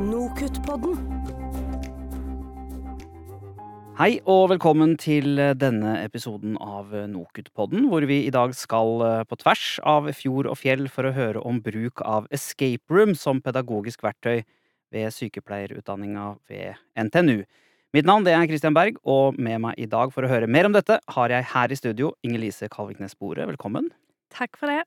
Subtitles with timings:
[0.00, 0.94] Nokutt-podden.
[3.98, 9.36] Hei og velkommen til denne episoden av Nokutt-podden, hvor vi i dag skal eh, på
[9.42, 14.00] tvers av fjord og fjell for å høre om bruk av escape room som pedagogisk
[14.06, 14.46] verktøy
[14.94, 17.42] ved sykepleierutdanninga ved NTNU.
[17.92, 20.70] Mitt navn det er Christian Berg, og med meg i dag for å høre mer
[20.70, 23.44] om dette har jeg her i studio Inger-Lise Kalviknes Bore.
[23.50, 23.92] Velkommen.
[24.32, 24.86] Takk for det.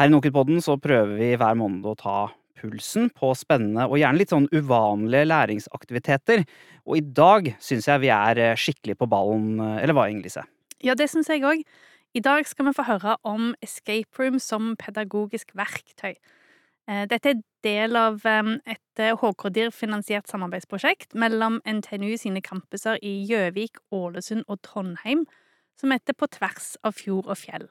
[0.00, 2.16] Her i Nokutt-podden så prøver vi hver måned å ta
[2.56, 6.44] pulsen på spennende og gjerne litt sånn uvanlige læringsaktiviteter.
[6.86, 10.46] Og i dag syns jeg vi er eh, skikkelig på ballen, eh, eller hva, Inger-Lise?
[10.84, 11.62] Ja, det syns jeg òg.
[12.16, 16.14] I dag skal vi få høre om escape room som pedagogisk verktøy.
[16.86, 24.46] Eh, Dette er del av et HK-DIR-finansiert samarbeidsprosjekt mellom NTNU sine campuser i Gjøvik, Ålesund
[24.46, 25.26] og Trondheim,
[25.76, 27.66] som heter På tvers av fjord og fjell.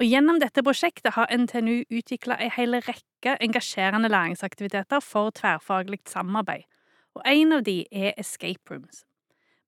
[0.00, 6.64] Og Gjennom dette prosjektet har NTNU utvikla ei hel rekke engasjerende læringsaktiviteter for tverrfaglig samarbeid,
[7.18, 9.02] og en av de er escape rooms.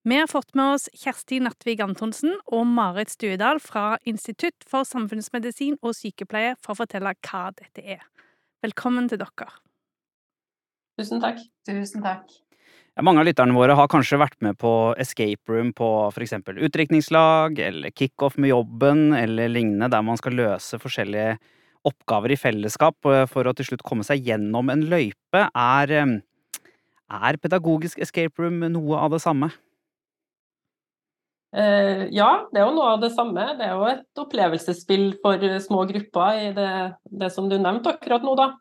[0.09, 5.77] Vi har fått med oss Kjersti Nattvig Antonsen og Marit Stuedal fra Institutt for samfunnsmedisin
[5.83, 8.01] og sykepleie for å fortelle hva dette er.
[8.65, 9.51] Velkommen til dere.
[10.97, 11.45] Tusen takk.
[11.69, 12.33] Tusen takk.
[12.93, 15.87] Ja, mange av lytterne våre har kanskje vært med på escape room på
[16.21, 21.39] eksempel utdrikningslag, eller kickoff med jobben, eller lignende, der man skal løse forskjellige
[21.89, 25.47] oppgaver i fellesskap eh, for å til slutt komme seg gjennom en løype.
[25.49, 26.69] Er, eh,
[27.17, 29.49] er pedagogisk escape room noe av det samme?
[31.57, 33.55] Eh, ja, det er jo noe av det samme.
[33.57, 36.73] Det er jo et opplevelsesspill for små grupper i det,
[37.09, 38.53] det som du nevnte akkurat nå, da.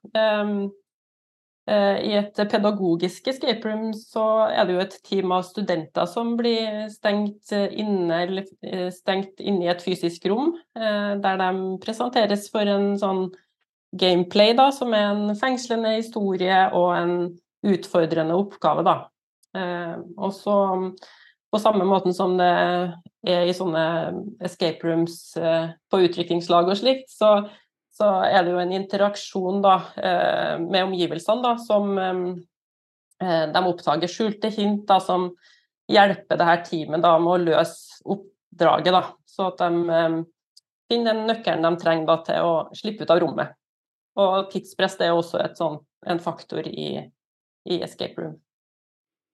[1.70, 6.34] Eh, I et pedagogisk escape room så er det jo et team av studenter som
[6.40, 12.50] blir stengt inne, eller eh, stengt inne i et fysisk rom, eh, der de presenteres
[12.54, 13.28] for en sånn
[13.92, 17.16] gameplay, da, som er en fengslende historie og en
[17.67, 18.98] utfordrende oppgave, da.
[19.54, 20.58] Eh, og så
[21.52, 22.48] på samme måten som det
[23.28, 23.84] er i sånne
[24.48, 27.42] escape rooms eh, på utviklingslag og slikt, så,
[27.91, 34.11] så er det jo en interaksjon da, eh, med omgivelsene da, som eh, de oppdager
[34.11, 35.29] skjulte hint da, som
[35.91, 38.95] hjelper det her teamet da, med å løse oppdraget.
[38.95, 40.19] Da, så at de eh,
[40.91, 43.57] finner den nøkkelen de trenger da, til å slippe ut av rommet.
[44.19, 45.77] Og tidspress er også et sånn,
[46.08, 46.93] en faktor i,
[47.67, 48.39] i escape room.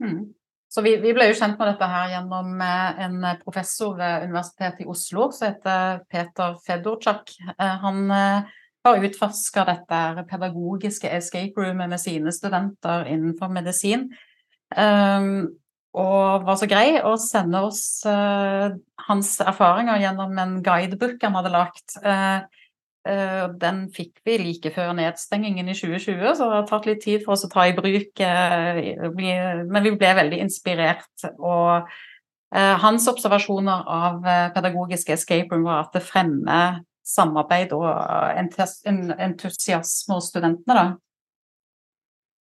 [0.03, 0.33] Mm.
[0.67, 4.83] Så vi, vi, ble jo kjent med dette her gjennom eh, en professor ved Universitetet
[4.83, 7.31] i Oslo som heter Peter Fedorczak.
[7.53, 8.57] Eh, han eh,
[8.87, 14.09] har utforska dette pedagogiske escape roomet med sine studenter innenfor medisin.
[14.75, 15.47] Um,
[15.97, 21.95] og var så grei å sende oss hans erfaringer gjennom en guidebook han hadde lagt.
[23.07, 27.23] Uh, den fikk vi like før nedstengingen i 2020, så det har tatt litt tid
[27.23, 28.19] for oss å ta i bruk.
[28.19, 31.27] Men vi ble veldig inspirert.
[31.37, 31.87] Og
[32.83, 37.87] hans observasjoner av pedagogiske escape room var at det fremmer samarbeid og
[39.23, 40.85] entusiasme hos studentene, da.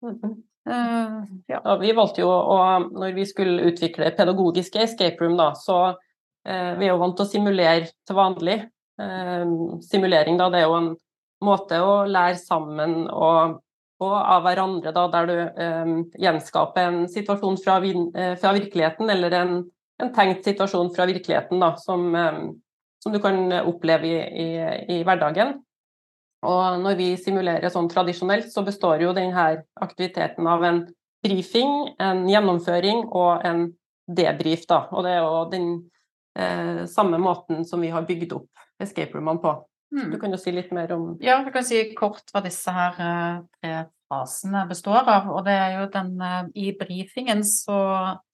[0.05, 1.61] Uh, ja.
[1.61, 6.73] Ja, vi valgte jo å, når vi skulle utvikle pedagogiske escape room, da, så uh,
[6.79, 8.59] vi er jo vant til å simulere til vanlig.
[9.01, 9.45] Eh,
[9.83, 10.91] simulering, da, det er jo en
[11.45, 13.59] måte å lære sammen og,
[14.05, 15.95] og av hverandre, da, der du eh,
[16.27, 17.81] gjenskaper en situasjon fra,
[18.41, 19.55] fra virkeligheten, eller en,
[20.03, 22.07] en, tenkt situasjon fra virkeligheten, da, som,
[23.03, 24.49] som du kan oppleve i, i,
[24.99, 25.59] i hverdagen.
[26.45, 29.47] Og når vi simulerer sånn tradisjonelt, så består jo denne
[29.81, 30.83] aktiviteten av en
[31.25, 33.67] brifing, en gjennomføring og en
[34.05, 34.67] debrief.
[34.69, 34.85] Da.
[34.93, 35.69] Og det er jo den
[36.39, 39.55] eh, samme måten som vi har bygd opp escape roomene på.
[39.95, 40.11] Mm.
[40.11, 42.97] Du kan jo si litt mer om Ja, jeg kan si kort hva disse her
[42.99, 43.75] eh, tre
[44.11, 45.29] fasene består av.
[45.31, 47.79] Og det er jo den eh, I brifingen så,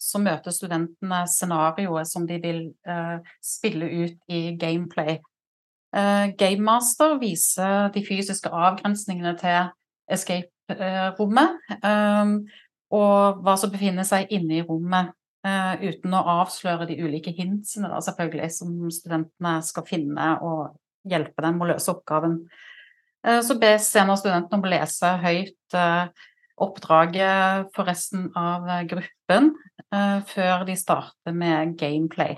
[0.00, 5.18] så møter studentene scenarioet som de vil eh, spille ut i gameplay.
[5.96, 9.70] Eh, Gamemaster viser de fysiske avgrensningene til
[10.10, 12.36] escape-rommet, Eh,
[12.90, 18.00] og hva som befinner seg inne i rommet, uten å avsløre de ulike hintsene da,
[18.04, 20.74] selvfølgelig, som studentene skal finne og
[21.08, 22.34] hjelpe dem å løse oppgaven.
[23.24, 25.78] Uh, så bes senere studentene om å lese høyt
[26.60, 29.54] oppdraget for resten av gruppen
[30.28, 32.34] før de starter med gameplay.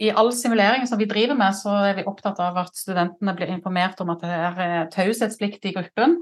[0.00, 3.50] I all simulering som vi driver med, så er vi opptatt av at studentene blir
[3.52, 6.16] informert om at det er taushetsplikt i gruppen,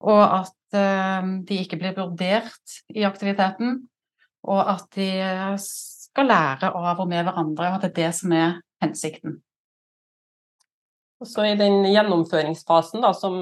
[0.00, 3.78] og at uh, de ikke blir vurdert i aktiviteten,
[4.48, 5.10] og at de
[5.60, 9.40] skal lære av og med hverandre, og at det er det som er hensikten.
[11.20, 13.34] Så i den gjennomføringsfasen da, som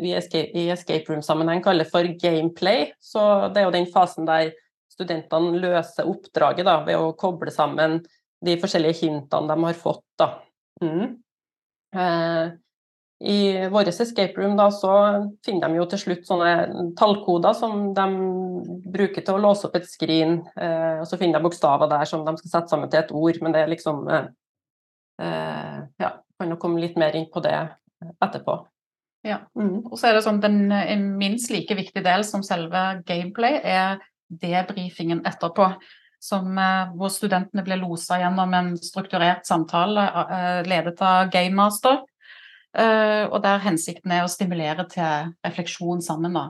[0.00, 4.54] vi i escape room-sammenheng kaller for gameplay, så det er jo den fasen der
[4.98, 8.00] studentene løser oppdraget da, ved å koble sammen
[8.44, 10.06] de forskjellige hintene de har fått.
[10.18, 10.30] Da.
[10.80, 11.18] Mm.
[11.94, 12.44] Eh,
[13.18, 14.92] I vår escape room da, så
[15.42, 18.06] finner de jo til slutt sånne tallkoder som de
[18.94, 20.38] bruker til å låse opp et skrin.
[20.54, 23.40] Eh, og så finner de bokstaver der som de skal sette sammen til et ord,
[23.42, 24.32] men det er liksom eh,
[25.22, 27.56] eh Ja, kan jo komme litt mer inn på det
[28.22, 28.60] etterpå.
[29.26, 29.90] Ja, mm.
[29.90, 30.68] og så er det sånn den
[31.18, 33.98] minst like viktig del som selve gameplay er
[34.30, 35.72] debrifingen etterpå
[36.18, 41.92] som, eh, hvor studentene blir losa gjennom en strukturert samtale eh, ledet av Game Master.
[41.92, 42.17] Eh,
[42.76, 46.36] og der hensikten er å stimulere til refleksjon sammen.
[46.36, 46.46] da.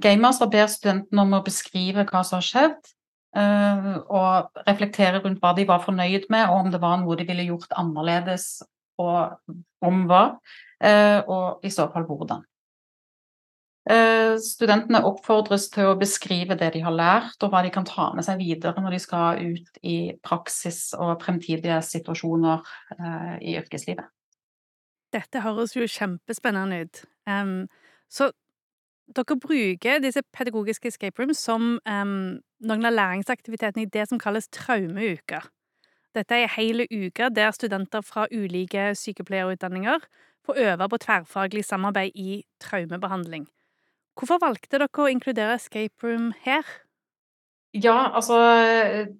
[0.00, 2.92] Game ber studentene om å beskrive hva som har skjedd,
[3.34, 7.48] og reflektere rundt hva de var fornøyd med, og om det var noe de ville
[7.50, 8.62] gjort annerledes,
[9.02, 9.42] og
[9.82, 10.22] om hva,
[11.26, 12.46] og i så fall hvordan.
[13.88, 18.10] Eh, studentene oppfordres til å beskrive det de har lært, og hva de kan ta
[18.14, 22.60] med seg videre når de skal ut i praksis og fremtidige situasjoner
[22.98, 24.04] eh, i yrkeslivet.
[25.12, 27.02] Dette høres jo kjempespennende ut.
[27.26, 27.68] Um,
[28.10, 28.30] så
[29.16, 32.18] dere bruker disse pedagogiske escape rooms som um,
[32.62, 35.48] noen av læringsaktivitetene i det som kalles traumeuker.
[36.14, 40.06] Dette er hele uka der studenter fra ulike sykepleierutdanninger
[40.46, 43.46] får øve på tverrfaglig samarbeid i traumebehandling.
[44.18, 46.66] Hvorfor valgte dere å inkludere escape room her?
[47.70, 48.34] Ja, altså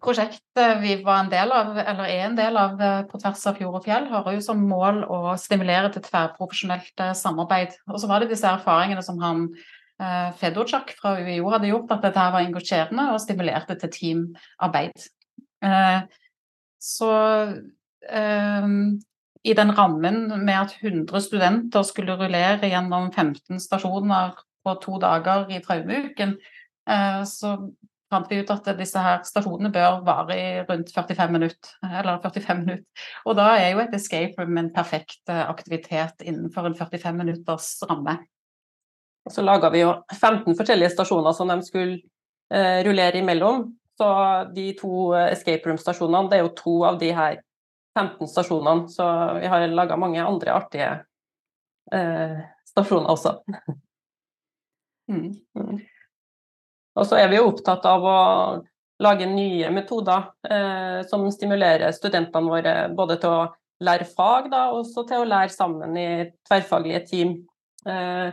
[0.02, 3.58] prosjektet vi var en del av, eller er en del av eh, på tvers av
[3.60, 7.76] fjord og fjell, har jo som mål å stimulere til tverrprofesjonelt eh, samarbeid.
[7.86, 12.02] Og så var det disse erfaringene som han eh, Fedorchak fra UiO hadde gjort, at
[12.08, 15.06] dette var engasjerende og stimulerte til teamarbeid.
[15.62, 16.00] Eh,
[16.82, 17.12] så
[18.10, 18.72] eh,
[19.46, 24.34] i den rammen med at 100 studenter skulle rullere gjennom 15 stasjoner
[24.66, 26.34] på to dager i traumeuken,
[26.90, 27.54] eh, så
[28.10, 31.72] fant vi ut at disse her stasjonene bør vare i rundt 45 minutter.
[31.86, 33.08] Eller 45 minutter.
[33.26, 37.72] Og da er jo et escape room en perfekt eh, aktivitet innenfor en 45 minutters
[37.88, 38.18] ramme.
[39.26, 42.00] Og så laga vi jo 15 forskjellige stasjoner som de skulle
[42.52, 43.68] eh, rullere imellom.
[44.00, 44.08] Så
[44.56, 47.42] de to escape room-stasjonene, det er jo to av de her
[47.98, 48.88] 15 stasjonene.
[48.90, 49.06] Så
[49.38, 50.90] vi har laga mange andre artige
[51.92, 52.40] eh,
[52.72, 53.36] stasjoner også.
[55.10, 55.32] Mm.
[56.98, 58.20] Og så er vi jo opptatt av å
[59.00, 63.48] lage nye metoder eh, som stimulerer studentene våre både til å
[63.80, 66.08] lære fag, da, og til å lære sammen i
[66.48, 67.36] tverrfaglige team.
[67.88, 68.28] Eh,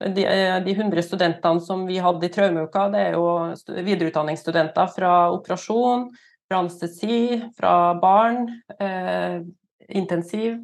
[0.00, 3.24] de, eh, de 100 studentene som vi hadde i traumeuka, det er jo
[3.68, 6.08] videreutdanningsstudenter fra operasjon,
[6.48, 8.48] fra anestesi, fra barn,
[8.80, 9.40] eh,
[9.88, 10.58] intensiv.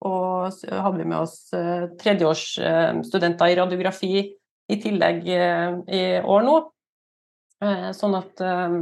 [0.00, 4.14] Og så hadde vi med oss eh, tredjeårsstudenter i radiografi
[4.70, 6.56] i tillegg eh, i år nå.
[7.64, 8.78] Eh, sånn at eh,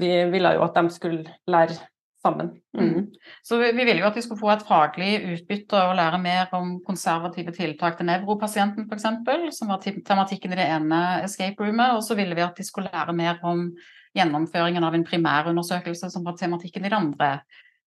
[0.00, 1.78] vi ville jo at de skulle lære
[2.20, 2.50] sammen.
[2.76, 3.06] Mm.
[3.42, 6.52] Så vi, vi ville jo at de skulle få et faglig utbytte og lære mer
[6.56, 9.08] om konservative tiltak til nevropasienten f.eks.,
[9.56, 11.96] som var tematikken i det ene escape roomet.
[11.96, 13.70] Og så ville vi at de skulle lære mer om
[14.16, 17.34] gjennomføringen av en primærundersøkelse, som var tematikken i det andre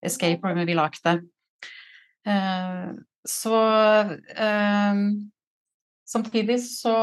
[0.03, 1.17] escape roomet vi lagde.
[3.27, 3.55] Så
[6.13, 6.93] Samtidig så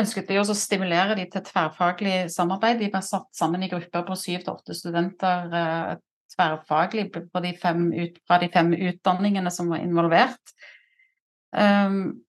[0.00, 2.80] ønsket de også å stimulere de til tverrfaglig samarbeid.
[2.80, 5.92] De ble satt sammen i grupper på syv til åtte studenter eh,
[6.34, 7.86] tverrfaglig de fem,
[8.26, 10.54] fra de fem utdanningene som var involvert.
[11.50, 12.20] Um,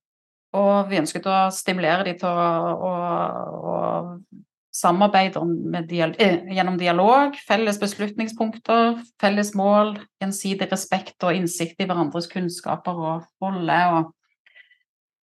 [0.58, 2.48] og vi ønsket å stimulere de til å,
[2.90, 2.94] å,
[3.72, 3.76] å
[4.72, 5.42] samarbeide
[5.90, 13.06] dial eh, gjennom dialog, felles beslutningspunkter, felles mål, gjensidig respekt og innsikt i hverandres kunnskaper
[13.12, 13.84] og rolle.
[13.98, 14.12] og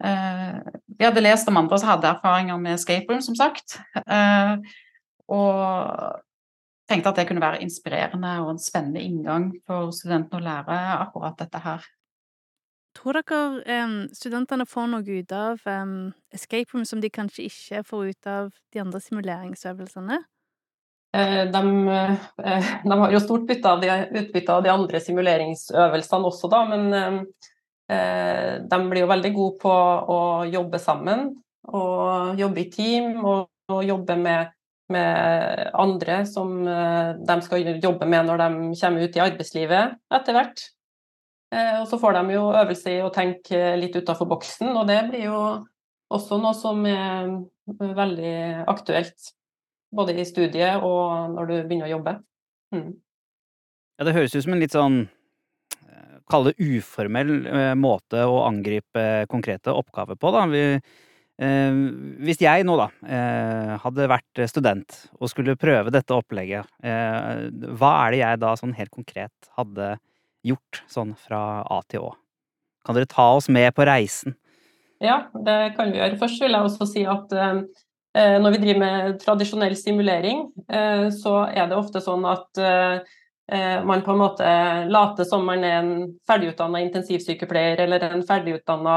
[0.05, 0.59] Eh,
[0.99, 3.81] vi hadde lest om andre som hadde erfaringer med escape room, som sagt.
[4.07, 4.55] Eh,
[5.29, 6.21] og
[6.89, 11.39] tenkte at det kunne være inspirerende og en spennende inngang for studentene å lære akkurat
[11.43, 11.89] dette her.
[12.97, 17.85] Tror dere um, studentene får noe ut av um, escape room som de kanskje ikke
[17.87, 20.23] får ut av de andre simuleringsøvelsene?
[21.15, 21.61] De, de,
[23.01, 27.23] har jo stort av, av de andre simuleringsøvelsene også, da, men
[27.89, 29.73] Eh, de blir jo veldig gode på
[30.13, 31.31] å jobbe sammen
[31.73, 34.51] og jobbe i team og, og jobbe med,
[34.93, 38.51] med, andre som eh, de skal jobbe med når de
[38.83, 40.67] kommer ut i arbeidslivet etter hvert.
[41.55, 45.01] Eh, og så får de jo øvelse i å tenke litt utafor boksen, og det
[45.09, 45.43] blir jo
[46.13, 47.31] også noe som er
[47.79, 48.37] veldig
[48.69, 49.33] aktuelt.
[49.95, 52.19] Både i studiet og når du begynner å jobbe.
[52.77, 52.91] Mm.
[53.97, 54.99] Ja, det høres ut som en litt sånn
[55.89, 60.45] eh, Kall det uformell eh, måte å angripe konkrete oppgaver på, da.
[60.53, 60.65] Vi,
[61.41, 61.81] eh,
[62.29, 67.49] hvis jeg nå, da, eh, hadde vært student og skulle prøve dette opplegget, eh,
[67.81, 69.95] hva er det jeg da sånn helt konkret hadde
[70.53, 72.15] gjort sånn fra A til Å?
[72.87, 74.37] Kan dere ta oss med på reisen?
[75.03, 76.19] Ja, det kan vi gjøre.
[76.19, 77.63] Først vil jeg også si at eh,
[78.19, 82.63] eh når vi driver med tradisjonell simulering, eh, så er det ofte sånn at
[83.53, 84.45] Eh, man på en måte
[84.93, 85.93] later som man er en
[86.29, 88.97] ferdigutdanna intensivsykepleier eller en ferdigutdanna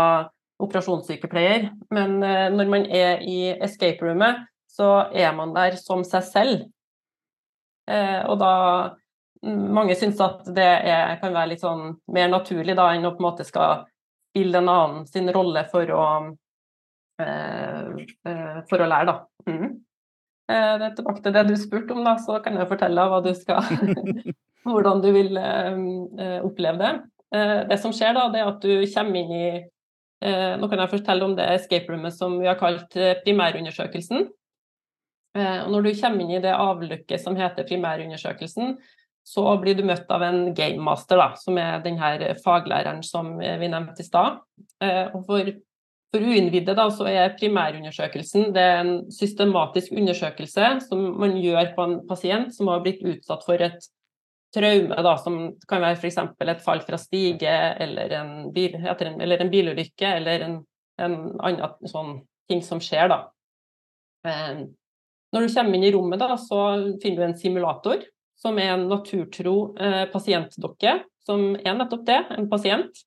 [0.59, 1.69] operasjonssykepleier.
[1.95, 6.65] Men eh, når man er i escape roomet, så er man der som seg selv.
[7.87, 8.55] Eh, og da
[9.41, 13.23] Mange syns at det er, kan være litt sånn mer naturlig da, enn å på
[13.23, 13.87] en måte skal
[14.31, 16.03] spille en annen sin rolle for å,
[18.69, 19.15] for å lære, da.
[19.49, 19.71] Mm.
[20.51, 23.65] Eh, tilbake til det du spurte om, da, så kan jeg fortelle du skal,
[24.69, 26.93] hvordan du vil oppleve det.
[27.71, 29.45] Det som skjer da, det er at du kommer inn i
[30.21, 32.93] Nå kan jeg fortelle om det escape roomet som vi har kalt
[33.23, 34.27] primærundersøkelsen.
[35.33, 38.75] og når du kommer inn i det avlukket som heter primærundersøkelsen,
[39.27, 44.07] så blir du møtt av en gamemaster, som er denne faglæreren som vi nevnte i
[44.07, 44.41] stad.
[44.81, 45.51] og for
[46.11, 51.85] for uinnvidde da, så er primærundersøkelsen det er en systematisk undersøkelse som man gjør på
[51.87, 53.87] en pasient som har blitt utsatt for et
[54.51, 55.37] traume, da, som
[55.69, 56.17] kan være f.eks.
[56.43, 57.53] et fall fra stige
[57.85, 60.57] eller en, bil, en, eller en bilulykke eller en,
[60.99, 62.17] en, annen sånn
[62.51, 63.07] ting som skjer.
[63.07, 63.21] Da.
[64.27, 64.65] Eh,
[65.31, 66.59] når du kommer inn i rommet, da, så
[66.99, 68.03] finner du en simulator
[68.41, 73.03] som er en naturtro eh, pasientdokke, som er nettopp det, en pasient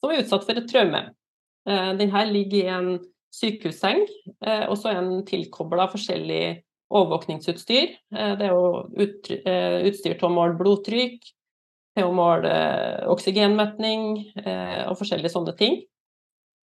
[0.00, 1.02] som er utsatt for et traume.
[1.66, 2.90] Eh, denne ligger i en
[3.34, 4.04] sykehusseng,
[4.46, 6.62] eh, og så er den tilkobla forskjellig
[6.94, 7.96] overvåkningsutstyr.
[8.14, 11.18] Eh, det er jo utstyr til å måle blodtrykk,
[11.96, 12.52] til å måle
[13.08, 14.34] oksygenmetning
[14.84, 15.78] og forskjellige sånne ting.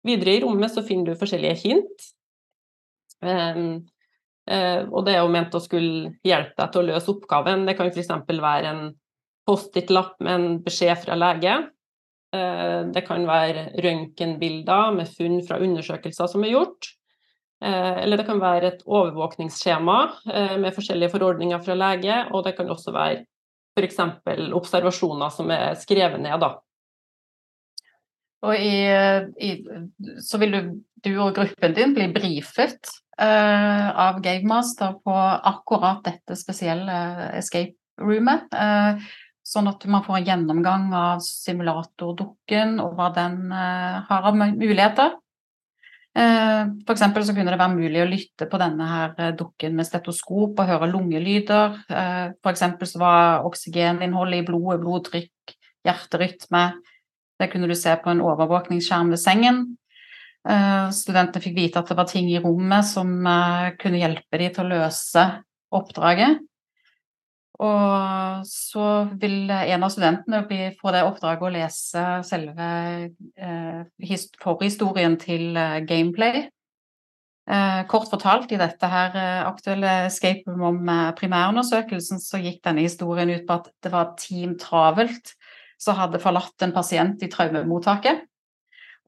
[0.08, 2.06] Videre i rommet så finner du forskjellige hint.
[4.48, 7.66] Og det er jo ment å skulle hjelpe deg til å løse oppgaven.
[7.68, 8.08] Det kan f.eks.
[8.28, 8.82] være en
[9.48, 11.56] Post-It-lapp med en beskjed fra lege.
[12.36, 16.90] Eh, det kan være røntgenbilder med funn fra undersøkelser som er gjort.
[17.64, 22.54] Eh, eller det kan være et overvåkningsskjema eh, med forskjellige forordninger fra lege, og det
[22.58, 23.24] kan også være
[23.78, 24.00] f.eks.
[24.58, 26.36] observasjoner som er skrevet ned.
[26.44, 26.52] Da.
[28.44, 28.84] Og i,
[29.42, 29.50] i,
[30.22, 30.60] så vil du,
[31.06, 36.98] du, og gruppen din bli brifet uh, av Gamemaster på akkurat dette spesielle
[37.38, 38.46] escape roomet.
[38.54, 39.02] Uh,
[39.48, 45.14] Sånn at man får en gjennomgang av simulatordukken og hva den uh, har av muligheter.
[46.18, 47.04] Uh, F.eks.
[47.24, 50.90] så kunne det være mulig å lytte på denne her dukken med stetoskop og høre
[50.90, 51.78] lungelyder.
[51.88, 52.66] Uh, F.eks.
[52.92, 55.56] så var oksygeninnholdet i blodet, blodtrykk,
[55.86, 56.64] hjerterytme
[57.40, 59.62] Det kunne du se på en overvåkningsskjerm ved sengen.
[60.46, 63.10] Uh, studentene fikk vite at det var ting i rommet som
[63.80, 65.24] kunne hjelpe dem til å løse
[65.74, 66.44] oppdraget.
[67.58, 68.84] Og så
[69.18, 70.44] vil en av studentene
[70.78, 72.68] få det oppdraget å lese selve
[73.34, 76.44] eh, forhistorien til eh, gameplay.
[77.50, 82.60] Eh, kort fortalt, i dette her eh, aktuelle escape room om eh, primærundersøkelsen, så gikk
[82.66, 85.34] denne historien ut på at det var Team Travelt
[85.80, 88.22] som hadde forlatt en pasient i traumemottaket.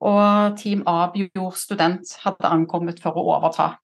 [0.01, 3.75] Og Team Abjord student hadde ankommet for å overta.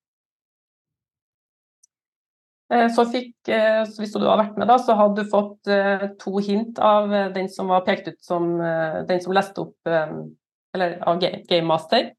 [2.72, 6.08] Eh, så fikk, eh, hvis du har vært med, da, så hadde du fått eh,
[6.18, 9.92] to hint av den som var pekt ut som den som leste opp
[10.76, 12.10] Eller av Game Master.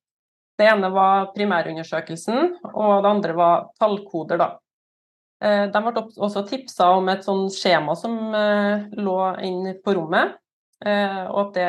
[0.58, 4.48] Det ene var primærundersøkelsen, og det andre var tallkoder, da.
[5.70, 10.34] De ble også tipsa om et sånt skjema som lå inne på rommet,
[10.82, 11.68] og at det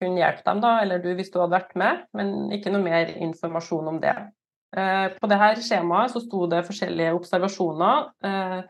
[0.00, 3.12] kunne hjelpe dem, da, eller du hvis du hadde vært med, men ikke noe mer
[3.20, 4.14] informasjon om det.
[4.76, 8.10] Eh, på dette skjemaet så sto det forskjellige observasjoner.
[8.26, 8.60] Eh,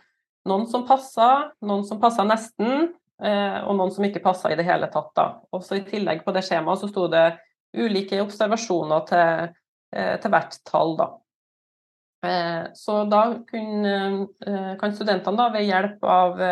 [0.49, 2.91] noen som passa, noen som passa nesten,
[3.23, 5.13] eh, og noen som ikke passa i det hele tatt.
[5.17, 5.29] Da.
[5.57, 7.27] Også I tillegg på det skjemaet så sto det
[7.77, 9.59] ulike observasjoner til,
[9.95, 10.97] til hvert tall.
[10.99, 11.07] Da.
[12.75, 13.93] Så da kunne,
[14.81, 16.43] kan studentene da, ved hjelp av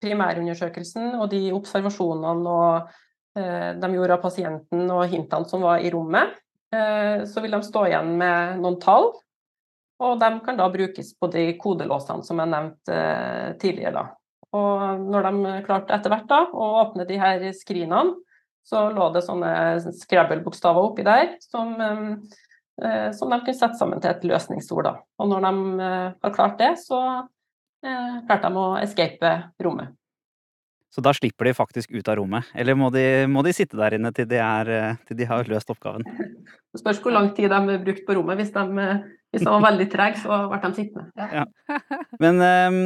[0.00, 2.94] primærundersøkelsen og de observasjonene og,
[3.34, 6.36] de gjorde av pasienten og hintene som var i rommet,
[6.74, 9.10] Eh, så vil de stå igjen med noen tall,
[10.02, 14.00] og de kan da brukes på de kodelåsene som jeg nevnte eh, tidligere.
[14.00, 14.04] Da.
[14.54, 18.16] Og når de klarte etter hvert da, å åpne de her skrinene,
[18.64, 19.50] så lå det sånne
[20.00, 24.88] Scrabble-bokstaver oppi der som, eh, som, de kunne sette sammen til et løsningsord.
[25.20, 25.90] Og når de
[26.24, 27.00] har klart det, så
[27.84, 29.92] klarte de å escape rommet.
[30.94, 32.46] Så da slipper de faktisk ut av rommet.
[32.54, 35.48] Eller må de, må de sitte der inne til de, er, eh, til de har
[35.50, 36.06] løst oppgaven?
[36.06, 38.38] Det spørs hvor lang tid de brukte på rommet.
[38.38, 39.02] Hvis de, eh,
[39.34, 41.44] hvis de var veldig trege, så ble de sittende.
[42.22, 42.78] Men um,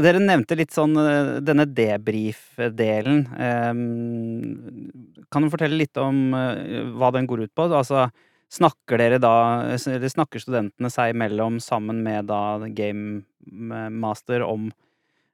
[0.00, 3.22] dere nevnte litt sånn eh, denne debrief-delen.
[3.36, 6.56] Um, kan du fortelle litt om uh,
[6.96, 7.68] hva den går ut på?
[7.68, 8.08] Altså,
[8.50, 9.34] snakker dere da
[9.76, 13.22] Eller snakker studentene seg imellom sammen med da Game
[13.92, 14.72] Master om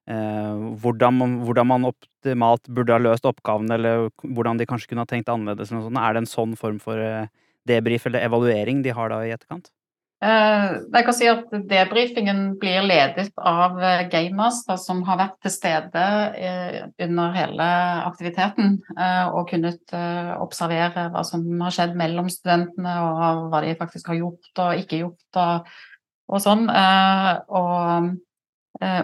[0.06, 5.10] hvordan, man, hvordan man optimalt burde ha løst oppgavene, eller hvordan de kanskje kunne ha
[5.10, 5.72] tenkt annerledes?
[5.74, 7.26] Er det en sånn form for eh,
[7.66, 9.72] debrief eller evaluering de har da i etterkant?
[10.24, 13.76] Eh, jeg kan si at Debrifingen blir ledet av
[14.08, 16.04] gamemaster, som har vært til stede
[16.40, 17.66] eh, under hele
[18.06, 23.76] aktiviteten eh, og kunnet eh, observere hva som har skjedd mellom studentene, og hva de
[23.76, 25.76] faktisk har gjort og ikke gjort, og,
[26.32, 26.64] og sånn.
[26.72, 28.08] Eh, og, eh,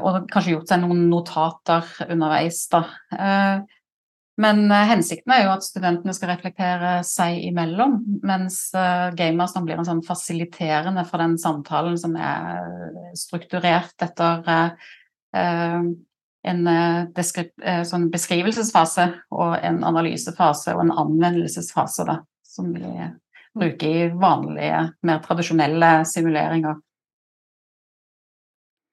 [0.05, 2.83] og kanskje gjort seg noen notater underveis, da.
[3.17, 3.79] Eh,
[4.43, 8.64] men eh, hensikten er jo at studentene skal reflektere seg imellom, mens
[9.19, 14.75] gamers blir en sånn fasiliterende for den samtalen som er strukturert etter
[15.33, 16.62] en
[17.88, 22.83] sånn beskrivelsesfase og en analysefase og en anvendelsesfase, da, som vi
[23.55, 26.81] bruker i vanlige, mer tradisjonelle simuleringer.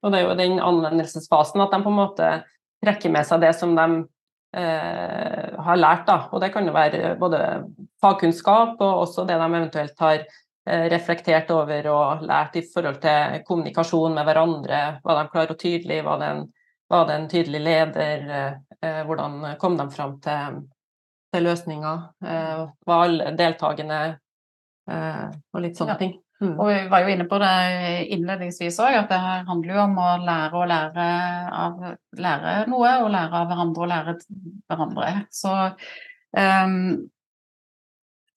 [0.03, 2.29] Og det er jo den anvendelsesfasen at de på en måte
[2.83, 3.87] trekker med seg det som de
[4.55, 6.05] eh, har lært.
[6.07, 6.21] Da.
[6.31, 7.41] Og det kan jo være både
[8.01, 13.43] fagkunnskap og også det de eventuelt har eh, reflektert over og lært i forhold til
[13.47, 14.81] kommunikasjon med hverandre.
[15.03, 16.15] Var de klare og tydelige?
[16.23, 16.45] Det en,
[16.89, 18.25] var det en tydelig leder?
[18.79, 20.61] Eh, hvordan kom de fram til,
[21.33, 22.07] til løsninger?
[22.23, 24.01] Eh, var alle deltakende?
[24.89, 25.99] Eh, og litt sånne Ja.
[25.99, 26.15] ting.
[26.39, 26.53] Mm.
[26.55, 27.55] Og vi var jo inne på det
[28.15, 31.08] innledningsvis òg, at det her handler jo om å lære å lære
[31.51, 31.81] av
[32.15, 34.13] lære noe, og lære av hverandre og lære
[34.72, 35.10] hverandre.
[35.36, 35.51] Så
[36.31, 36.77] um,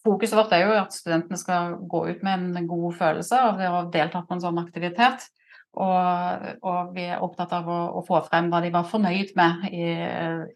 [0.03, 3.71] fokuset vårt er jo at studentene skal gå ut med en god følelse av det
[3.71, 5.29] å delta på en sånn aktivitet.
[5.73, 9.71] Og, og vi er opptatt av å, å få frem hva de var fornøyd med
[9.71, 9.87] i,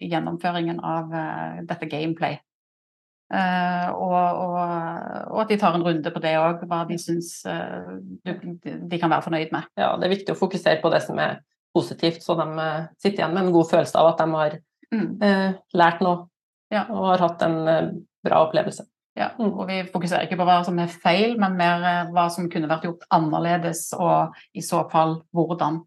[0.02, 2.40] i gjennomføringen av uh, dette gameplay.
[3.34, 4.58] Eh, og, og,
[5.34, 9.10] og at de tar en runde på det òg, hva de syns uh, de kan
[9.10, 9.66] være fornøyd med.
[9.76, 11.40] ja, det er viktig å fokusere på det som er
[11.74, 14.58] positivt, så de eh, sitter igjen med en god følelse av at de har
[14.94, 15.18] Mm.
[15.20, 16.28] eh, lært noe
[16.70, 16.84] Ja.
[16.88, 18.84] og har hatt en bra opplevelse.
[19.16, 19.58] Ja, Mm.
[19.58, 22.84] og vi fokuserer ikke på hva som er feil, men mer hva som kunne vært
[22.84, 25.82] gjort annerledes, og i så fall hvordan.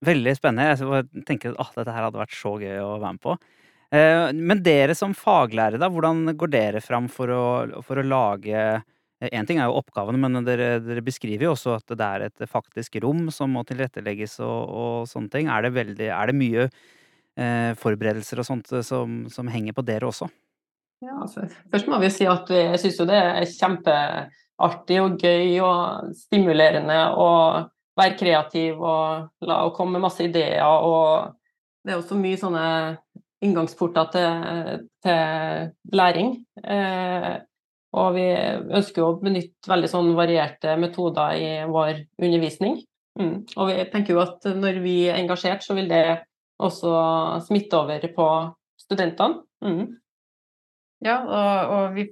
[0.00, 0.78] Veldig spennende.
[0.78, 3.34] Jeg tenker at dette her hadde vært så gøy å være med på.
[3.90, 7.44] Eh, Men dere som faglærere, da, hvordan går dere fram for å,
[7.82, 8.82] for å lage
[9.20, 12.44] Én ting er jo oppgavene, men dere, dere beskriver jo også at det er et
[12.48, 15.50] faktisk rom som må tilrettelegges og, og sånne ting.
[15.52, 19.84] Er det, veldig, er det mye eh, forberedelser og sånt eh, som, som henger på
[19.84, 20.30] dere også?
[21.04, 25.52] Ja, altså, først må vi si at jeg syns jo det er kjempeartig og gøy
[25.68, 27.28] og stimulerende å
[28.00, 30.64] være kreativ og, la, og komme med masse ideer.
[30.64, 31.28] Og
[31.84, 32.66] det er også mye sånne
[33.44, 36.34] inngangsporter til, til læring.
[36.64, 37.36] Eh,
[38.00, 42.78] og vi ønsker å benytte veldig sånn varierte metoder i vår undervisning.
[43.18, 43.34] Mm.
[43.56, 46.04] Og vi tenker jo at når vi er engasjert, så vil det
[46.60, 46.92] også
[47.48, 48.28] smitte over på
[48.78, 49.42] studentene.
[49.64, 49.84] Mm.
[51.04, 52.06] Ja, og, og vi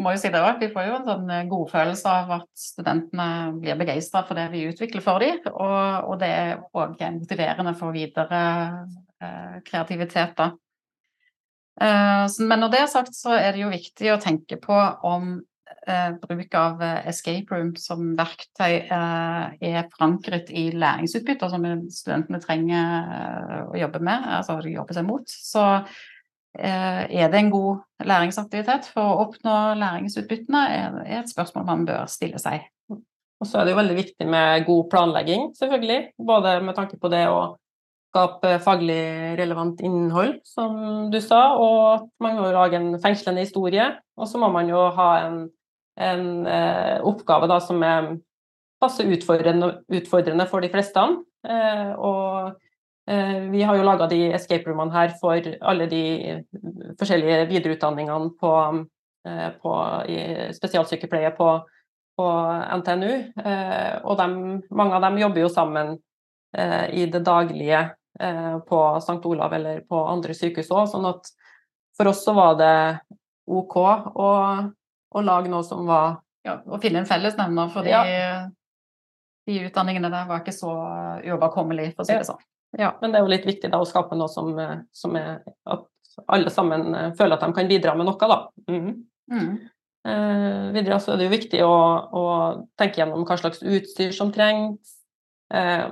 [0.00, 3.26] må jo si det òg, vi får jo en sånn eh, godfølelse av at studentene
[3.60, 7.94] blir begeistra for det vi utvikler for dem, og, og det er òg motiverende for
[7.94, 8.42] videre
[9.20, 10.48] eh, kreativitet, da.
[11.80, 14.76] Eh, men når det er sagt, så er det jo viktig å tenke på
[15.08, 15.34] om
[15.88, 23.68] eh, bruk av eh, escape room som verktøy er forankret i læringsutbytter som studentene trenger
[23.70, 25.24] å jobbe med, altså jobbe seg mot.
[25.52, 25.64] Så
[26.52, 32.36] er det en god læringsaktivitet for å oppnå læringsutbyttene, er et spørsmål man bør stille
[32.42, 32.66] seg.
[32.92, 36.12] Og så er det jo veldig viktig med god planlegging, selvfølgelig.
[36.28, 37.56] Både med tanke på det å
[38.12, 43.86] skape faglig relevant innhold, som du sa, og man må lage en fengslende historie.
[44.20, 45.38] Og så må man jo ha en,
[45.96, 48.12] en eh, oppgave da, som er
[48.82, 51.06] passe utfordrende, utfordrende for de fleste.
[51.48, 52.52] Eh, og
[53.08, 56.04] eh, vi har jo laga de escape roomene her for alle de
[57.00, 58.52] forskjellige videreutdanningene på,
[59.24, 59.78] eh, på,
[60.12, 61.54] i spesialsykepleie på
[62.16, 62.28] på
[62.76, 63.12] NTNU,
[63.44, 64.34] eh, og dem,
[64.70, 65.94] mange av dem jobber jo sammen
[66.56, 69.20] eh, i det daglige eh, på St.
[69.24, 71.30] Olav eller på andre sykehus òg, sånn at
[71.96, 72.74] for oss så var det
[73.48, 74.28] OK å,
[75.16, 78.02] å lage noe som var Ja, å finne en fellesnevner, fordi Ja.
[79.46, 80.70] de utdanningene der var ikke så
[81.24, 82.40] uoverkommelig, for å si det sånn.
[82.78, 82.92] Ja.
[83.00, 85.84] Men det er jo litt viktig da å skape noe som, eh, som er at
[86.28, 88.48] alle sammen eh, føler at de kan bidra med noe, da.
[88.68, 89.04] Mhm.
[89.32, 89.52] Mm.
[90.04, 91.74] Eh, videre så er det jo viktig å,
[92.12, 92.22] å
[92.76, 95.01] tenke gjennom hva slags utstyr som trengs, eh,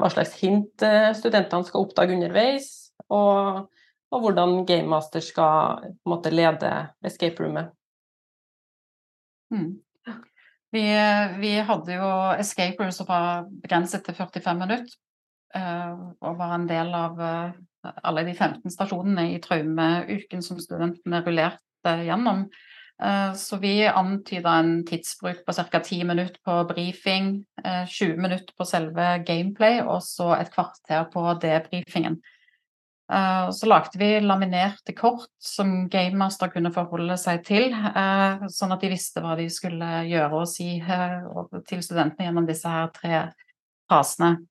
[0.00, 2.70] hva slags hint eh, studentene skal oppdage underveis,
[3.12, 3.68] og,
[4.10, 6.72] og hvordan Game Master skal på en måte lede
[7.06, 7.72] escape roomet.
[9.52, 9.80] Mm.
[10.70, 10.84] Vi,
[11.42, 14.98] vi hadde jo escape room som var begrenset til 45 minutter,
[15.58, 17.58] eh, og var en del av eh,
[18.06, 22.46] alle de 15 stasjonene i traumeuken som studentene rullerte gjennom.
[23.02, 25.80] Eh, Så vi antyda en tidsbruk på ca.
[25.80, 31.40] 10 minutter på brifing, eh, 20 minutter på selve gameplay, og så et kvarter på
[31.40, 32.20] debrifingen.
[33.12, 38.80] Eh, Så lagde vi laminerte kort som gamemaster kunne forholde seg til, eh, sånn at
[38.80, 41.22] de visste hva de skulle gjøre og si eh,
[41.66, 43.32] til studentene gjennom disse her tre
[43.90, 44.46] fasene.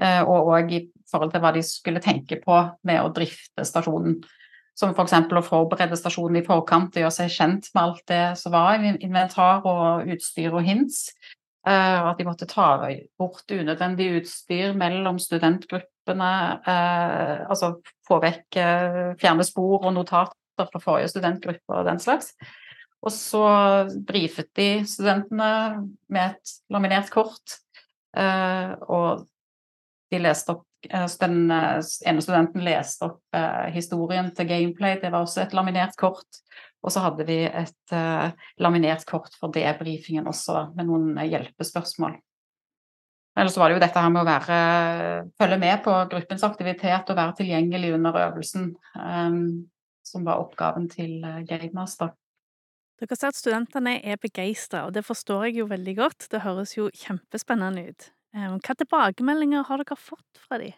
[0.00, 4.22] Eh, Og òg i forhold til hva de skulle tenke på med å drifte stasjonen.
[4.76, 5.14] Som f.eks.
[5.32, 8.92] å forberede stasjonen i forkant, og gjøre seg kjent med alt det som var i
[9.06, 11.06] inventar og utstyr og hints.
[11.66, 12.66] Eh, og at de måtte ta
[13.18, 16.32] bort unødvendig utstyr mellom studentgruppene.
[16.62, 22.36] eh, altså få vekk eh, fjerne spor og notater fra forrige studentgruppe og den slags.
[23.02, 23.42] Og så
[24.06, 27.60] brifet de studentene med et laminert kort.
[28.16, 29.26] og
[30.10, 35.12] de leste opp så Den eh, ene studenten leste opp eh, historien til gameplay, det
[35.12, 36.42] var også et laminert kort.
[36.86, 38.28] Og så hadde vi et eh,
[38.62, 42.18] laminert kort for debrifingen også, med noen eh, hjelpespørsmål.
[43.36, 44.58] Eller så var det jo dette her med å være,
[45.36, 49.42] følge med på gruppens aktivitet og være tilgjengelig under øvelsen, um,
[50.06, 52.14] som var oppgaven til eh, Gamemaster.
[52.96, 56.30] Dere ser at studentene er begeistra, og det forstår jeg jo veldig godt.
[56.32, 58.08] Det høres jo kjempespennende ut.
[58.34, 60.72] Eh, Hva tilbakemeldinger har dere fått fra de?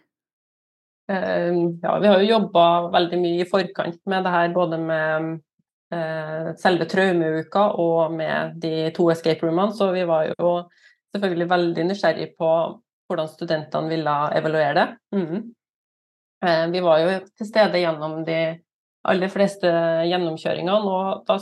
[1.08, 5.40] Eh, Ja, vi har jo jobba veldig mye i forkant med det her, både med
[5.92, 10.68] eh, selve traumeuka og med de to escape roomene, så vi var jo
[11.14, 12.50] selvfølgelig veldig nysgjerrig på
[13.08, 14.88] hvordan studentene ville evaluere det.
[15.16, 15.44] Mhm.
[16.44, 18.60] Eh, vi var jo til stede gjennom de
[19.08, 19.70] aller fleste
[20.06, 21.38] gjennomkjøringene, og da,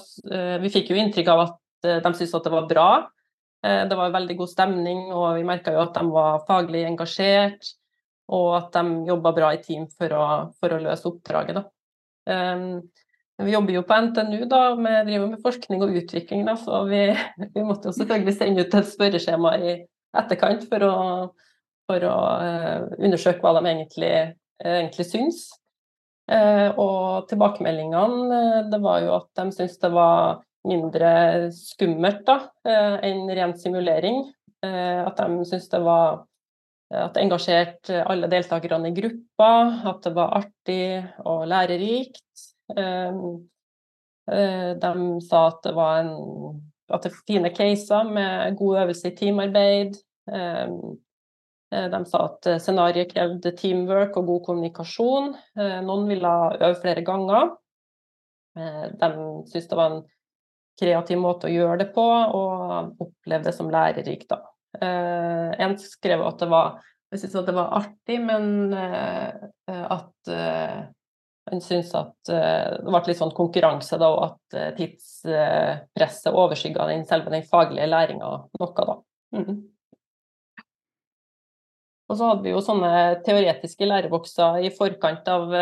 [0.62, 2.88] vi fikk jo inntrykk av at de syntes at det var bra.
[3.66, 7.74] Eh, det var veldig god stemning, og vi merka jo at de var faglig engasjert
[8.34, 10.26] og at de jobba bra i team for å,
[10.58, 11.60] for å løse oppdraget.
[12.26, 12.80] Um,
[13.38, 17.02] vi jobber jo på NTNU, da, med, driver med forskning og utvikling, da, så vi,
[17.54, 19.76] vi måtte jo selvfølgelig sende ut et spørreskjema i
[20.16, 20.96] etterkant for å,
[21.86, 24.12] for å eh, undersøke hva de egentlig,
[24.64, 25.44] egentlig syns.
[26.32, 31.10] Eh, og tilbakemeldingene eh, det var jo at de syntes det var mindre
[31.54, 34.24] skummelt da, eh, enn ren simulering.
[34.64, 36.24] Eh, at de syntes det var
[36.94, 39.50] at det engasjerte alle deltakerne i gruppa,
[39.90, 40.84] at det var artig
[41.26, 42.44] og lærerikt.
[42.76, 43.18] Eh,
[44.30, 44.92] eh, De
[45.26, 49.98] sa at det var en, at det fine caser med god øvelse i teamarbeid.
[50.30, 50.70] Eh,
[51.72, 55.34] eh, De sa at scenarioet krevde teamwork og god kommunikasjon.
[55.58, 57.56] Eh, Noen ville øve flere ganger.
[58.56, 59.10] Eh, De
[59.50, 60.04] syntes det var en
[60.80, 64.28] kreativ måte å gjøre det på, og opplevde det som lærerikt.
[64.32, 64.42] da.
[64.80, 66.82] Eh, en skrev at det var
[67.14, 70.80] jeg syntes at det var artig, men eh, at eh,
[71.46, 77.30] han syntes at det ble litt sånn konkurranse, da, og at tidspresset overskygga den, selve
[77.30, 78.96] den faglige læringa noe, da.
[79.38, 79.60] Mm.
[82.10, 82.90] Og så hadde vi jo sånne
[83.22, 85.54] teoretiske lærebokser i forkant av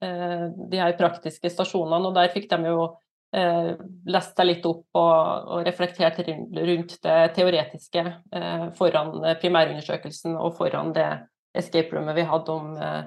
[0.00, 2.88] de her praktiske stasjonene, og der fikk de jo
[3.36, 3.72] eh,
[4.08, 10.94] lest seg litt opp og, og reflektert rundt, det teoretiske eh, foran primærundersøkelsen og foran
[10.96, 11.08] det
[11.56, 13.04] escape roomet vi hadde om, eh,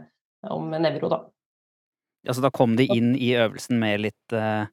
[0.50, 1.24] om nevro, da.
[2.28, 4.70] Altså, da kom de inn i øvelsen med litt, eh,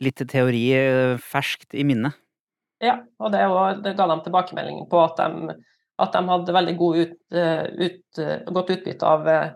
[0.00, 2.16] litt teori eh, ferskt i minnet.
[2.80, 5.56] Ja, og det, var, det ga dem tilbakemeldingen på at de,
[6.00, 8.22] at de hadde veldig god ut, eh, ut,
[8.56, 9.50] godt utbytte av, eh,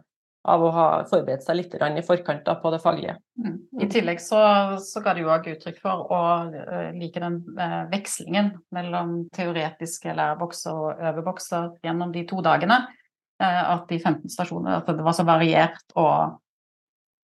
[0.45, 3.17] av å ha forberedt seg litt i forkant da, på det faglige.
[3.41, 3.57] Mm.
[3.81, 4.41] I tillegg så,
[4.85, 6.21] så ga du òg uttrykk for å
[6.53, 12.83] eh, like den eh, vekslingen mellom teoretiske lærebokser og øvebokser gjennom de to dagene.
[13.41, 16.37] Eh, at de 15 stasjonene at det var så variert og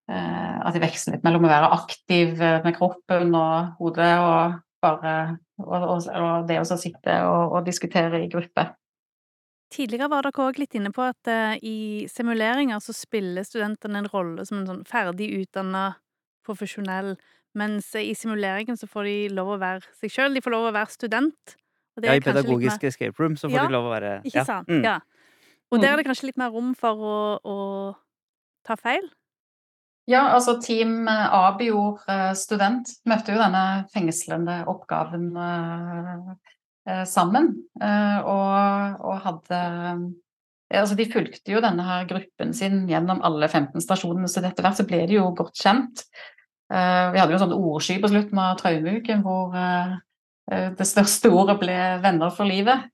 [0.10, 5.16] eh, at de veksler litt mellom å være aktiv med kroppen og hodet og bare
[5.60, 8.70] og, og, og det å sitte og, og diskutere i gruppe.
[9.70, 11.76] Tidligere var dere òg litt inne på at eh, i
[12.10, 15.92] simuleringer så spiller studentene en rolle som en sånn ferdig utdanna
[16.48, 17.14] profesjonell,
[17.60, 20.74] mens i simuleringen så får de lov å være seg sjøl, de får lov å
[20.74, 21.56] være student.
[21.98, 23.74] Og det Ja, er i kanskje litt mer- pedagogisk escape room så får Ja, de
[23.78, 24.46] lov å være Ikke ja.
[24.48, 24.68] sant?
[24.70, 24.84] Mm.
[24.86, 25.00] Ja.
[25.72, 27.58] Og der er det kanskje litt mer rom for å, å
[28.66, 29.06] ta feil?
[30.10, 32.00] Ja, altså Team Abior
[32.34, 35.28] student møtte jo denne fengslende oppgaven
[37.06, 37.52] sammen.
[37.80, 39.60] Og, og hadde
[40.70, 44.78] altså De fulgte jo denne her gruppen sin gjennom alle 15 stasjonene, så etter hvert
[44.78, 46.04] så ble de jo godt kjent.
[46.70, 49.58] Uh, vi hadde jo en sånn ordsky på slutten av Traumeuken hvor
[50.50, 52.88] det største ordet ble 'venner for livet'.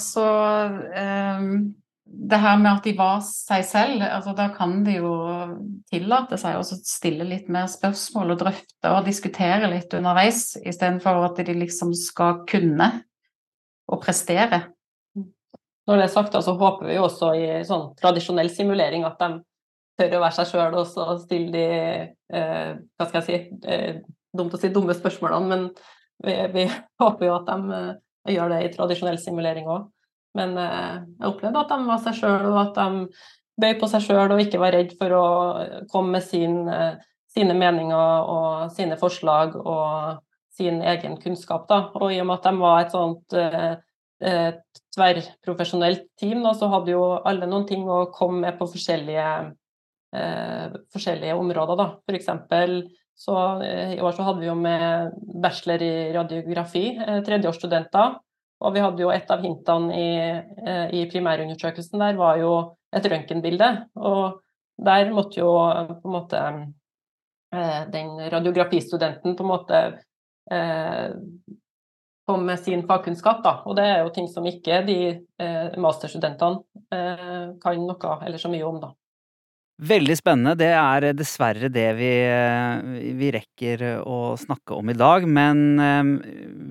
[0.00, 0.24] Så
[2.06, 5.10] det her med at de var seg selv, altså da kan de jo
[5.90, 11.42] tillate seg å stille litt mer spørsmål og drøfte og diskutere litt underveis, istedenfor at
[11.42, 12.88] de liksom skal kunne
[13.90, 14.68] og prestere.
[15.86, 19.42] Når det er sagt, så håper vi også i sånn tradisjonell simulering at de
[19.98, 24.00] tør å være seg sjøl og stille de eh, hva skal jeg si, eh,
[24.36, 25.68] dumt å si dumme spørsmålene, men
[26.26, 26.66] vi, vi
[27.02, 29.86] håper jo at de eh, gjør det i tradisjonell simulering òg.
[30.36, 33.06] Men eh, jeg opplevde at de var seg sjøl, og at de
[33.62, 35.26] bøy på seg sjøl og ikke var redd for å
[35.92, 36.98] komme med sin, eh,
[37.32, 40.22] sine meninger og sine forslag og
[40.56, 41.66] sin egen kunnskap.
[41.68, 41.82] Da.
[42.00, 44.52] Og i og med at de var et sånt eh,
[44.96, 49.32] tverrprofesjonelt team, da, så hadde jo alle noen ting å komme med på forskjellige,
[50.16, 51.80] eh, forskjellige områder.
[51.80, 51.90] Da.
[52.08, 52.78] For eksempel
[53.16, 58.18] så eh, i år så hadde vi jo med bachelor i radiografi, eh, tredjeårsstudenter.
[58.64, 60.08] Og vi hadde jo et av hintene i,
[60.64, 62.52] eh, i primærundersøkelsen der var jo
[62.96, 63.68] et røntgenbilde.
[64.00, 64.40] Og
[64.76, 65.52] der måtte jo
[66.00, 66.42] på en måte
[67.52, 69.82] eh, den radiografistudenten på en måte
[70.52, 71.12] eh,
[72.26, 73.42] komme med sin fagkunnskap.
[73.44, 73.58] Da.
[73.66, 76.64] Og det er jo ting som ikke de eh, masterstudentene
[76.94, 78.80] eh, kan noe eller så mye om.
[78.82, 78.94] da.
[79.76, 80.54] Veldig spennende.
[80.56, 85.26] Det er dessverre det vi, eh, vi rekker å snakke om i dag.
[85.28, 86.12] Men eh,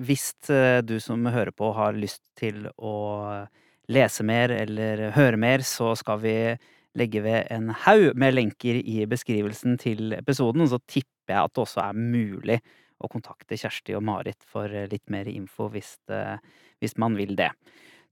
[0.08, 3.46] hvis eh, du som hører på har lyst til å
[3.86, 6.34] lese mer eller høre mer, så skal vi
[6.98, 10.66] legge ved en haug med lenker i beskrivelsen til episoden.
[10.66, 12.58] Og så tipper jeg at det også er mulig
[12.98, 16.40] å kontakte Kjersti og Marit for eh, litt mer info hvis, det,
[16.82, 17.52] hvis man vil det.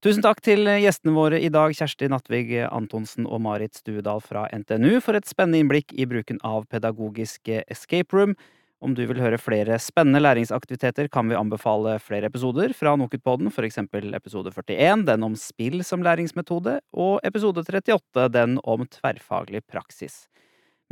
[0.05, 4.99] Tusen takk til gjestene våre i dag, Kjersti Nattvig Antonsen og Marit Stuedal fra NTNU,
[5.01, 8.35] for et spennende innblikk i bruken av pedagogisk escape room.
[8.85, 13.65] Om du vil høre flere spennende læringsaktiviteter, kan vi anbefale flere episoder fra Nokutpodden, for
[13.65, 20.27] eksempel episode 41, den om spill som læringsmetode, og episode 38, den om tverrfaglig praksis.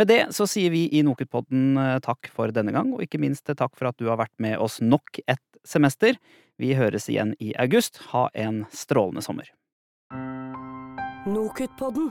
[0.01, 3.49] Med det så sier vi i Nokutpodden eh, takk for denne gang, og ikke minst
[3.49, 6.17] takk for at du har vært med oss nok et semester.
[6.59, 8.01] Vi høres igjen i august.
[8.13, 9.53] Ha en strålende sommer.
[11.29, 12.11] Nokutpodden.